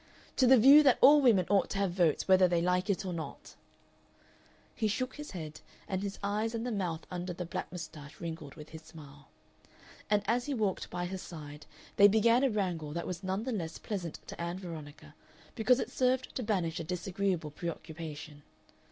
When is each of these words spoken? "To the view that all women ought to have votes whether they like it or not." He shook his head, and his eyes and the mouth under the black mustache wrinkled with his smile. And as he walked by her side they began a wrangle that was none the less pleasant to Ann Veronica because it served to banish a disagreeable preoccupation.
"To 0.37 0.47
the 0.47 0.57
view 0.57 0.81
that 0.81 0.97
all 0.99 1.21
women 1.21 1.45
ought 1.47 1.69
to 1.69 1.77
have 1.77 1.91
votes 1.91 2.27
whether 2.27 2.47
they 2.47 2.59
like 2.59 2.89
it 2.89 3.05
or 3.05 3.13
not." 3.13 3.53
He 4.73 4.87
shook 4.87 5.13
his 5.17 5.29
head, 5.29 5.61
and 5.87 6.01
his 6.01 6.17
eyes 6.23 6.55
and 6.55 6.65
the 6.65 6.71
mouth 6.71 7.05
under 7.11 7.33
the 7.33 7.45
black 7.45 7.71
mustache 7.71 8.19
wrinkled 8.19 8.55
with 8.55 8.69
his 8.69 8.81
smile. 8.81 9.27
And 10.09 10.23
as 10.25 10.47
he 10.47 10.55
walked 10.55 10.89
by 10.89 11.05
her 11.05 11.19
side 11.19 11.67
they 11.97 12.07
began 12.07 12.43
a 12.43 12.49
wrangle 12.49 12.93
that 12.93 13.05
was 13.05 13.21
none 13.21 13.43
the 13.43 13.51
less 13.51 13.77
pleasant 13.77 14.17
to 14.25 14.41
Ann 14.41 14.57
Veronica 14.57 15.13
because 15.53 15.79
it 15.79 15.91
served 15.91 16.33
to 16.35 16.41
banish 16.41 16.79
a 16.79 16.83
disagreeable 16.83 17.51
preoccupation. 17.51 18.41